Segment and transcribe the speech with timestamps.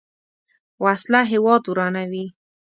[0.83, 2.25] وسله هیواد ورانوي